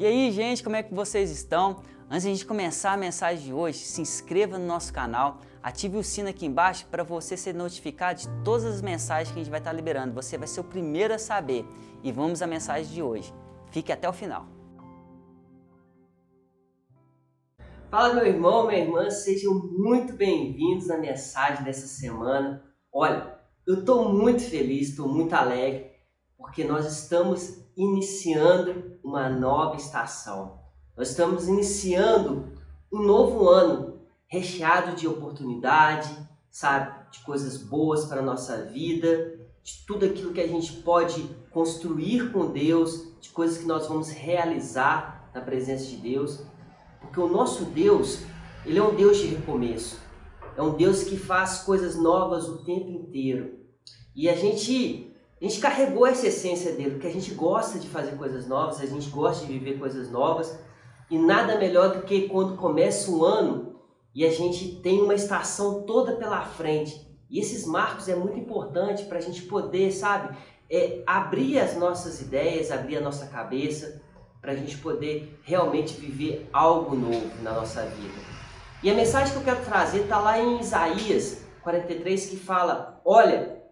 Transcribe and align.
E 0.00 0.06
aí, 0.06 0.32
gente, 0.32 0.64
como 0.64 0.76
é 0.76 0.82
que 0.82 0.94
vocês 0.94 1.30
estão? 1.30 1.82
Antes 2.10 2.22
de 2.22 2.28
a 2.28 2.32
gente 2.32 2.46
começar 2.46 2.92
a 2.92 2.96
mensagem 2.96 3.44
de 3.44 3.52
hoje, 3.52 3.80
se 3.80 4.00
inscreva 4.00 4.58
no 4.58 4.64
nosso 4.64 4.90
canal, 4.94 5.40
ative 5.62 5.98
o 5.98 6.02
sino 6.02 6.30
aqui 6.30 6.46
embaixo 6.46 6.86
para 6.90 7.04
você 7.04 7.36
ser 7.36 7.54
notificado 7.54 8.20
de 8.20 8.26
todas 8.42 8.64
as 8.64 8.80
mensagens 8.80 9.28
que 9.28 9.38
a 9.38 9.42
gente 9.42 9.50
vai 9.50 9.60
estar 9.60 9.74
liberando. 9.74 10.14
Você 10.14 10.38
vai 10.38 10.48
ser 10.48 10.60
o 10.60 10.64
primeiro 10.64 11.12
a 11.12 11.18
saber. 11.18 11.66
E 12.02 12.10
vamos 12.10 12.40
à 12.40 12.46
mensagem 12.46 12.90
de 12.90 13.02
hoje. 13.02 13.30
Fique 13.70 13.92
até 13.92 14.08
o 14.08 14.12
final. 14.14 14.46
Fala 17.90 18.14
meu 18.14 18.24
irmão, 18.24 18.68
minha 18.68 18.78
irmã, 18.78 19.10
sejam 19.10 19.52
muito 19.52 20.14
bem-vindos 20.14 20.86
na 20.86 20.96
mensagem 20.96 21.62
dessa 21.62 21.86
semana. 21.86 22.64
Olha, 22.90 23.38
eu 23.66 23.80
estou 23.80 24.10
muito 24.10 24.40
feliz, 24.44 24.88
estou 24.88 25.06
muito 25.06 25.34
alegre, 25.34 25.90
porque 26.38 26.64
nós 26.64 26.90
estamos 26.90 27.59
iniciando 27.76 28.98
uma 29.02 29.28
nova 29.28 29.76
estação. 29.76 30.60
Nós 30.96 31.10
estamos 31.10 31.48
iniciando 31.48 32.52
um 32.92 33.02
novo 33.02 33.48
ano 33.48 34.00
recheado 34.26 34.94
de 34.94 35.08
oportunidade, 35.08 36.14
sabe, 36.50 36.92
de 37.10 37.20
coisas 37.20 37.56
boas 37.56 38.04
para 38.04 38.20
a 38.20 38.24
nossa 38.24 38.64
vida, 38.66 39.38
de 39.62 39.84
tudo 39.86 40.06
aquilo 40.06 40.32
que 40.32 40.40
a 40.40 40.46
gente 40.46 40.72
pode 40.82 41.22
construir 41.50 42.32
com 42.32 42.50
Deus, 42.50 43.08
de 43.20 43.30
coisas 43.30 43.58
que 43.58 43.66
nós 43.66 43.86
vamos 43.86 44.08
realizar 44.10 45.30
na 45.34 45.40
presença 45.40 45.86
de 45.86 45.96
Deus, 45.96 46.40
porque 47.00 47.20
o 47.20 47.28
nosso 47.28 47.64
Deus, 47.66 48.20
ele 48.64 48.78
é 48.78 48.82
um 48.82 48.94
Deus 48.94 49.18
de 49.18 49.26
recomeço. 49.26 49.98
É 50.56 50.62
um 50.62 50.76
Deus 50.76 51.04
que 51.04 51.16
faz 51.16 51.60
coisas 51.60 51.96
novas 51.96 52.48
o 52.48 52.64
tempo 52.64 52.90
inteiro. 52.90 53.58
E 54.14 54.28
a 54.28 54.36
gente 54.36 55.09
a 55.40 55.44
gente 55.44 55.60
carregou 55.60 56.06
essa 56.06 56.26
essência 56.26 56.72
dele, 56.72 56.90
porque 56.90 57.06
a 57.06 57.12
gente 57.12 57.32
gosta 57.32 57.78
de 57.78 57.88
fazer 57.88 58.16
coisas 58.16 58.46
novas, 58.46 58.80
a 58.80 58.86
gente 58.86 59.08
gosta 59.08 59.46
de 59.46 59.52
viver 59.52 59.78
coisas 59.78 60.10
novas, 60.10 60.58
e 61.10 61.18
nada 61.18 61.58
melhor 61.58 61.96
do 61.96 62.02
que 62.02 62.28
quando 62.28 62.56
começa 62.56 63.10
um 63.10 63.24
ano 63.24 63.80
e 64.14 64.24
a 64.24 64.30
gente 64.30 64.76
tem 64.76 65.00
uma 65.00 65.14
estação 65.14 65.82
toda 65.82 66.16
pela 66.16 66.42
frente. 66.42 67.08
E 67.28 67.38
esses 67.38 67.64
marcos 67.64 68.08
é 68.08 68.14
muito 68.14 68.38
importante 68.38 69.04
para 69.04 69.18
a 69.18 69.20
gente 69.20 69.42
poder, 69.42 69.92
sabe, 69.92 70.36
é, 70.68 71.02
abrir 71.06 71.58
as 71.58 71.76
nossas 71.76 72.20
ideias, 72.20 72.70
abrir 72.70 72.96
a 72.96 73.00
nossa 73.00 73.26
cabeça, 73.26 74.02
para 74.40 74.52
a 74.52 74.56
gente 74.56 74.76
poder 74.78 75.38
realmente 75.42 75.94
viver 75.94 76.48
algo 76.52 76.96
novo 76.96 77.30
na 77.42 77.52
nossa 77.52 77.82
vida. 77.82 78.18
E 78.82 78.90
a 78.90 78.94
mensagem 78.94 79.32
que 79.32 79.38
eu 79.38 79.44
quero 79.44 79.64
trazer 79.64 80.02
está 80.02 80.18
lá 80.18 80.38
em 80.38 80.60
Isaías 80.60 81.42
43, 81.62 82.30
que 82.30 82.36
fala: 82.36 83.00
Olha, 83.04 83.62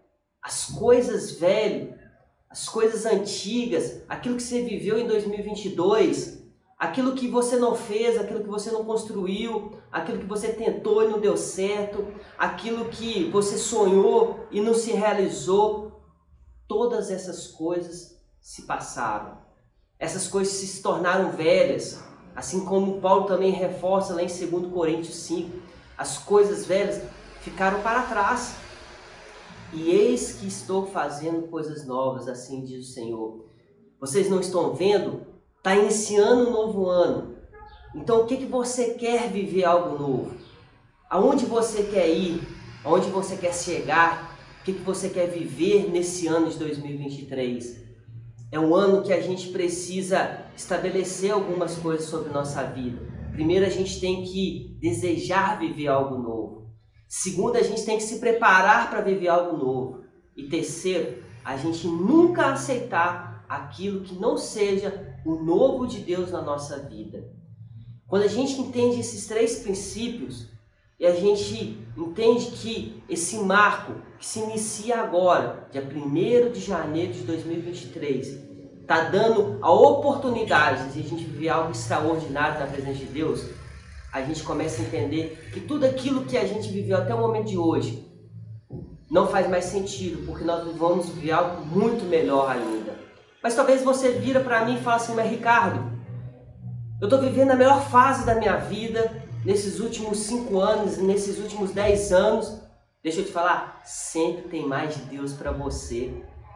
as 0.41 0.65
coisas 0.65 1.31
velhas, 1.31 1.97
as 2.49 2.67
coisas 2.67 3.05
antigas, 3.05 4.01
aquilo 4.09 4.35
que 4.35 4.43
você 4.43 4.63
viveu 4.63 4.97
em 4.97 5.07
2022, 5.07 6.39
aquilo 6.77 7.13
que 7.13 7.27
você 7.27 7.57
não 7.57 7.75
fez, 7.75 8.17
aquilo 8.17 8.41
que 8.41 8.49
você 8.49 8.71
não 8.71 8.85
construiu, 8.85 9.77
aquilo 9.91 10.19
que 10.19 10.25
você 10.25 10.53
tentou 10.53 11.03
e 11.03 11.07
não 11.07 11.19
deu 11.19 11.35
certo, 11.37 12.07
aquilo 12.37 12.85
que 12.85 13.29
você 13.29 13.57
sonhou 13.57 14.47
e 14.49 14.61
não 14.61 14.73
se 14.73 14.91
realizou, 14.91 16.01
todas 16.67 17.11
essas 17.11 17.47
coisas 17.47 18.17
se 18.39 18.63
passaram. 18.63 19.37
Essas 19.99 20.27
coisas 20.27 20.53
se 20.53 20.81
tornaram 20.81 21.31
velhas, 21.31 22.01
assim 22.33 22.63
como 22.63 23.01
Paulo 23.01 23.25
também 23.25 23.51
reforça 23.51 24.13
lá 24.13 24.23
em 24.23 24.27
2 24.27 24.71
Coríntios 24.71 25.15
5, 25.17 25.57
as 25.97 26.17
coisas 26.17 26.65
velhas 26.65 27.01
ficaram 27.41 27.81
para 27.81 28.03
trás. 28.03 28.55
E 29.71 29.91
eis 29.91 30.33
que 30.33 30.47
estou 30.47 30.87
fazendo 30.87 31.47
coisas 31.47 31.85
novas, 31.85 32.27
assim 32.27 32.63
diz 32.63 32.89
o 32.89 32.91
Senhor. 32.91 33.45
Vocês 33.99 34.29
não 34.29 34.39
estão 34.39 34.73
vendo? 34.73 35.27
Está 35.57 35.75
iniciando 35.75 36.49
um 36.49 36.51
novo 36.51 36.87
ano. 36.87 37.35
Então 37.93 38.21
o 38.21 38.25
que, 38.25 38.37
que 38.37 38.45
você 38.45 38.95
quer 38.95 39.29
viver 39.29 39.65
algo 39.65 39.97
novo? 39.97 40.31
Aonde 41.09 41.45
você 41.45 41.83
quer 41.83 42.09
ir? 42.09 42.41
Aonde 42.83 43.09
você 43.09 43.35
quer 43.35 43.53
chegar? 43.53 44.39
O 44.61 44.63
que, 44.63 44.73
que 44.73 44.81
você 44.81 45.09
quer 45.09 45.27
viver 45.27 45.89
nesse 45.91 46.27
ano 46.27 46.49
de 46.49 46.57
2023? 46.57 47.83
É 48.51 48.59
um 48.59 48.73
ano 48.73 49.03
que 49.03 49.13
a 49.13 49.21
gente 49.21 49.49
precisa 49.49 50.45
estabelecer 50.55 51.31
algumas 51.31 51.75
coisas 51.77 52.07
sobre 52.07 52.31
nossa 52.31 52.63
vida. 52.63 52.99
Primeiro, 53.31 53.65
a 53.65 53.69
gente 53.69 53.99
tem 54.01 54.23
que 54.23 54.77
desejar 54.81 55.59
viver 55.59 55.87
algo 55.87 56.17
novo. 56.17 56.68
Segundo, 57.09 57.55
a 57.55 57.63
gente 57.63 57.83
tem 57.83 57.97
que 57.97 58.03
se 58.03 58.19
preparar 58.19 58.91
para 58.91 59.01
viver 59.01 59.29
algo 59.29 59.57
novo. 59.57 60.03
E 60.37 60.43
terceiro, 60.43 61.23
a 61.43 61.57
gente 61.57 61.87
nunca 61.87 62.51
aceitar 62.51 63.43
aquilo 63.49 64.01
que 64.01 64.13
não 64.13 64.37
seja 64.37 65.17
o 65.25 65.33
novo 65.33 65.87
de 65.87 66.01
Deus 66.01 66.31
na 66.31 66.39
nossa 66.39 66.77
vida. 66.77 67.27
Quando 68.07 68.23
a 68.23 68.27
gente 68.27 68.61
entende 68.61 68.99
esses 68.99 69.25
três 69.25 69.57
princípios 69.57 70.49
e 70.99 71.05
a 71.07 71.15
gente 71.15 71.79
entende 71.97 72.51
que 72.51 73.03
esse 73.09 73.39
marco 73.39 73.93
que 74.19 74.25
se 74.25 74.41
inicia 74.41 74.99
agora, 74.99 75.67
dia 75.71 75.81
1 75.81 76.51
de 76.51 76.59
janeiro 76.59 77.13
de 77.13 77.21
2023, 77.21 78.27
está 78.81 79.09
dando 79.09 79.57
a 79.63 79.71
oportunidade 79.71 80.93
de 80.93 80.99
a 80.99 81.03
gente 81.03 81.23
viver 81.23 81.49
algo 81.49 81.71
extraordinário 81.71 82.59
na 82.59 82.67
presença 82.67 82.99
de 82.99 83.05
Deus, 83.05 83.45
a 84.11 84.21
gente 84.21 84.43
começa 84.43 84.81
a 84.81 84.85
entender 84.85 85.49
que 85.53 85.59
tudo 85.59 85.85
aquilo 85.85 86.25
que 86.25 86.37
a 86.37 86.45
gente 86.45 86.69
viveu 86.69 86.97
até 86.97 87.13
o 87.13 87.19
momento 87.19 87.47
de 87.47 87.57
hoje 87.57 88.07
não 89.09 89.27
faz 89.27 89.49
mais 89.49 89.65
sentido, 89.65 90.25
porque 90.25 90.43
nós 90.43 90.63
vamos 90.75 91.09
viver 91.09 91.31
algo 91.31 91.65
muito 91.65 92.05
melhor 92.05 92.51
ainda. 92.51 92.97
Mas 93.41 93.55
talvez 93.55 93.83
você 93.83 94.11
vira 94.11 94.39
para 94.39 94.65
mim 94.65 94.75
e 94.75 94.81
fala 94.81 94.97
assim, 94.97 95.15
mas 95.15 95.29
Ricardo, 95.29 95.99
eu 97.01 97.05
estou 97.07 97.19
vivendo 97.19 97.51
a 97.51 97.55
melhor 97.55 97.81
fase 97.89 98.25
da 98.25 98.35
minha 98.35 98.57
vida 98.57 99.23
nesses 99.45 99.79
últimos 99.79 100.19
cinco 100.19 100.59
anos, 100.59 100.97
nesses 100.97 101.39
últimos 101.39 101.71
dez 101.71 102.11
anos. 102.11 102.61
Deixa 103.01 103.21
eu 103.21 103.25
te 103.25 103.31
falar, 103.31 103.81
sempre 103.85 104.49
tem 104.49 104.67
mais 104.67 104.95
de 104.95 105.01
Deus 105.03 105.33
para 105.33 105.51
você. 105.51 106.13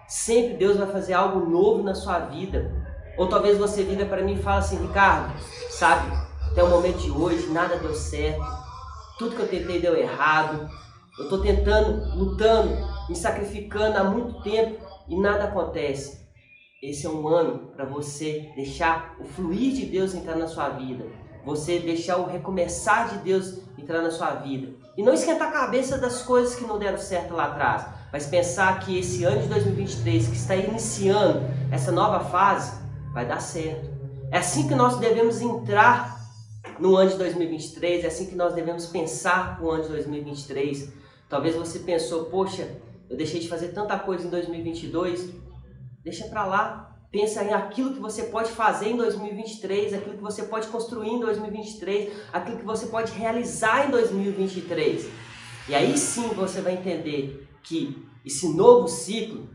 Sempre 0.08 0.58
Deus 0.58 0.78
vai 0.78 0.88
fazer 0.88 1.14
algo 1.14 1.50
novo 1.50 1.82
na 1.82 1.96
sua 1.96 2.20
vida. 2.20 2.72
Ou 3.18 3.28
talvez 3.28 3.58
você 3.58 3.84
vira 3.84 4.06
para 4.06 4.22
mim 4.22 4.34
e 4.34 4.44
fala 4.44 4.60
assim, 4.60 4.78
Ricardo, 4.86 5.34
sabe, 5.70 6.12
até 6.54 6.64
o 6.64 6.70
momento 6.70 7.00
de 7.00 7.10
hoje, 7.10 7.48
nada 7.48 7.78
deu 7.78 7.96
certo. 7.96 8.46
Tudo 9.18 9.36
que 9.36 9.42
eu 9.42 9.48
tentei 9.48 9.82
deu 9.82 9.98
errado. 9.98 10.70
Eu 11.18 11.24
estou 11.24 11.42
tentando, 11.42 12.16
lutando, 12.16 12.78
me 13.10 13.16
sacrificando 13.16 13.98
há 13.98 14.04
muito 14.04 14.40
tempo 14.44 14.80
e 15.10 15.20
nada 15.20 15.46
acontece. 15.46 16.24
Esse 16.82 17.08
é 17.08 17.10
um 17.10 17.28
ano 17.28 17.72
para 17.76 17.86
você 17.86 18.52
deixar 18.56 19.16
o 19.20 19.24
fluir 19.24 19.74
de 19.74 19.88
Deus 19.88 20.14
entrar 20.14 20.36
na 20.36 20.48
sua 20.48 20.70
vida. 20.70 21.08
Você 21.44 21.80
deixar 21.80 22.18
o 22.18 22.28
recomeçar 22.28 23.10
de 23.10 23.18
Deus 23.24 23.58
entrar 23.76 24.04
na 24.04 24.12
sua 24.12 24.36
vida. 24.36 24.74
E 24.96 25.02
não 25.02 25.14
esquentar 25.14 25.48
a 25.48 25.52
cabeça 25.52 25.98
das 25.98 26.22
coisas 26.22 26.54
que 26.54 26.66
não 26.66 26.78
deram 26.78 27.00
certo 27.00 27.34
lá 27.34 27.46
atrás. 27.46 27.88
Mas 28.12 28.28
pensar 28.28 28.80
que 28.80 29.00
esse 29.00 29.24
ano 29.24 29.42
de 29.42 29.48
2023, 29.48 30.28
que 30.28 30.36
está 30.36 30.56
iniciando 30.56 31.42
essa 31.72 31.92
nova 31.92 32.20
fase, 32.26 32.80
vai 33.12 33.26
dar 33.26 33.40
certo. 33.40 33.90
É 34.30 34.38
assim 34.38 34.68
que 34.68 34.76
nós 34.76 34.98
devemos 34.98 35.42
entrar 35.42 36.23
no 36.80 36.96
ano 36.96 37.12
de 37.12 37.18
2023, 37.18 38.04
é 38.04 38.08
assim 38.08 38.28
que 38.28 38.36
nós 38.36 38.54
devemos 38.54 38.88
pensar 38.88 39.60
no 39.62 39.70
ano 39.70 39.84
de 39.84 39.90
2023. 39.90 40.92
Talvez 41.30 41.56
você 41.56 41.80
pensou, 41.80 42.26
poxa, 42.26 42.70
eu 43.10 43.18
deixei 43.18 43.40
de 43.40 43.48
fazer 43.48 43.70
tanta 43.70 43.98
coisa 44.00 44.26
em 44.26 44.30
2022. 44.30 45.34
Deixa 46.04 46.28
para 46.28 46.46
lá. 46.46 46.90
Pensa 47.12 47.44
em 47.44 47.54
aquilo 47.54 47.94
que 47.94 48.00
você 48.00 48.24
pode 48.24 48.52
fazer 48.52 48.90
em 48.90 48.98
2023, 48.98 49.94
aquilo 49.94 50.18
que 50.18 50.24
você 50.24 50.44
pode 50.44 50.68
construir 50.68 51.10
em 51.10 51.20
2023, 51.20 52.12
aquilo 52.34 52.58
que 52.58 52.66
você 52.66 52.88
pode 52.88 53.12
realizar 53.12 53.88
em 53.88 53.92
2023. 53.92 55.08
E 55.70 55.76
aí 55.76 55.96
sim 55.96 56.30
você 56.30 56.60
vai 56.60 56.74
entender 56.74 57.48
que 57.62 58.04
esse 58.26 58.48
novo 58.48 58.88
ciclo 58.88 59.48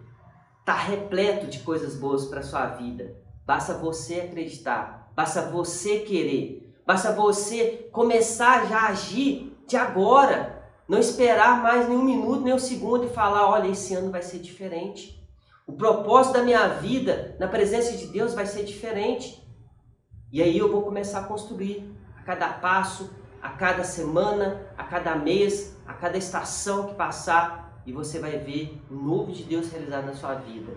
está 0.60 0.74
repleto 0.74 1.46
de 1.46 1.58
coisas 1.60 1.96
boas 1.96 2.26
para 2.26 2.42
sua 2.42 2.66
vida. 2.66 3.16
Basta 3.44 3.74
você 3.74 4.20
acreditar, 4.20 5.10
basta 5.16 5.50
você 5.50 6.00
querer. 6.00 6.67
Basta 6.88 7.12
você 7.12 7.86
começar 7.92 8.66
já 8.66 8.78
a 8.78 8.88
agir 8.88 9.54
de 9.66 9.76
agora. 9.76 10.70
Não 10.88 10.98
esperar 10.98 11.62
mais 11.62 11.86
nenhum 11.86 12.02
minuto, 12.02 12.40
nem 12.40 12.54
um 12.54 12.58
segundo 12.58 13.04
e 13.04 13.10
falar: 13.10 13.46
olha, 13.46 13.68
esse 13.68 13.92
ano 13.92 14.10
vai 14.10 14.22
ser 14.22 14.38
diferente. 14.38 15.22
O 15.66 15.74
propósito 15.74 16.32
da 16.32 16.42
minha 16.42 16.66
vida 16.66 17.36
na 17.38 17.46
presença 17.46 17.94
de 17.94 18.06
Deus 18.06 18.32
vai 18.32 18.46
ser 18.46 18.64
diferente. 18.64 19.46
E 20.32 20.42
aí 20.42 20.56
eu 20.56 20.72
vou 20.72 20.80
começar 20.80 21.18
a 21.18 21.24
construir 21.24 21.94
a 22.16 22.22
cada 22.22 22.48
passo, 22.54 23.10
a 23.42 23.50
cada 23.50 23.84
semana, 23.84 24.66
a 24.78 24.84
cada 24.84 25.14
mês, 25.14 25.76
a 25.86 25.92
cada 25.92 26.16
estação 26.16 26.86
que 26.86 26.94
passar, 26.94 27.82
e 27.84 27.92
você 27.92 28.18
vai 28.18 28.38
ver 28.38 28.82
o 28.90 28.94
novo 28.94 29.30
de 29.30 29.42
Deus 29.42 29.70
realizado 29.70 30.06
na 30.06 30.14
sua 30.14 30.36
vida. 30.36 30.72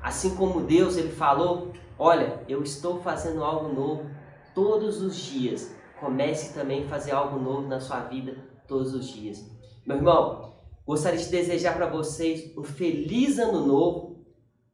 Assim 0.00 0.36
como 0.36 0.60
Deus 0.60 0.96
ele 0.96 1.10
falou: 1.10 1.72
"Olha, 1.98 2.40
eu 2.48 2.62
estou 2.62 3.02
fazendo 3.02 3.42
algo 3.42 3.74
novo 3.74 4.15
todos 4.56 5.02
os 5.02 5.14
dias. 5.14 5.70
Comece 6.00 6.54
também 6.54 6.84
a 6.84 6.88
fazer 6.88 7.12
algo 7.12 7.38
novo 7.38 7.68
na 7.68 7.78
sua 7.78 8.00
vida 8.00 8.34
todos 8.66 8.94
os 8.94 9.06
dias. 9.06 9.44
Meu 9.84 9.98
irmão, 9.98 10.54
gostaria 10.86 11.20
de 11.20 11.28
desejar 11.28 11.76
para 11.76 11.86
vocês 11.86 12.56
um 12.56 12.64
feliz 12.64 13.38
ano 13.38 13.66
novo, 13.66 14.24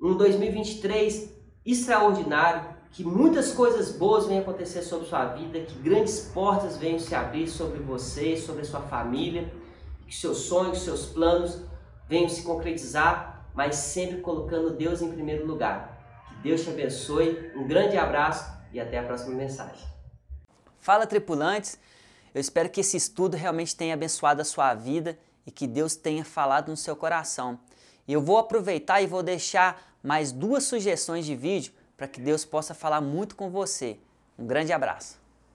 um 0.00 0.17
2023 0.17 1.34
extraordinário, 1.67 2.76
que 2.93 3.02
muitas 3.02 3.52
coisas 3.52 3.90
boas 3.90 4.26
venham 4.26 4.43
acontecer 4.43 4.82
sobre 4.82 5.08
sua 5.08 5.25
vida, 5.26 5.61
que 5.61 5.75
grandes 5.81 6.31
portas 6.32 6.76
venham 6.76 6.99
se 6.99 7.14
abrir 7.14 7.49
sobre 7.49 7.81
você, 7.81 8.37
sobre 8.37 8.62
a 8.62 8.64
sua 8.64 8.81
família, 8.82 9.52
que 10.06 10.14
seus 10.14 10.38
sonhos, 10.38 10.82
seus 10.82 11.06
planos 11.06 11.61
venham 12.08 12.29
se 12.29 12.43
concretizar, 12.43 13.49
mas 13.55 13.75
sempre 13.76 14.20
colocando 14.20 14.76
Deus 14.76 15.02
em 15.02 15.11
primeiro 15.11 15.44
lugar. 15.44 16.25
Que 16.29 16.49
Deus 16.49 16.62
te 16.62 16.70
abençoe, 16.70 17.50
um 17.56 17.67
grande 17.67 17.96
abraço 17.96 18.61
e 18.72 18.80
até 18.80 18.98
a 18.98 19.02
próxima 19.02 19.34
mensagem. 19.34 19.86
Fala 20.80 21.06
tripulantes, 21.06 21.78
eu 22.34 22.40
espero 22.40 22.69
que 22.70 22.80
esse 22.80 22.96
estudo 22.96 23.36
realmente 23.36 23.76
tenha 23.76 23.94
abençoado 23.94 24.40
a 24.40 24.44
sua 24.44 24.74
vida 24.74 25.19
e 25.46 25.50
que 25.50 25.66
Deus 25.66 25.94
tenha 25.94 26.24
falado 26.24 26.70
no 26.70 26.76
seu 26.76 26.96
coração. 26.96 27.58
E 28.06 28.12
eu 28.12 28.20
vou 28.20 28.38
aproveitar 28.38 29.00
e 29.00 29.06
vou 29.06 29.22
deixar 29.22 29.96
mais 30.02 30.32
duas 30.32 30.64
sugestões 30.64 31.24
de 31.24 31.36
vídeo 31.36 31.72
para 31.96 32.08
que 32.08 32.20
Deus 32.20 32.44
possa 32.44 32.74
falar 32.74 33.00
muito 33.00 33.36
com 33.36 33.50
você. 33.50 33.98
Um 34.38 34.46
grande 34.46 34.72
abraço. 34.72 35.21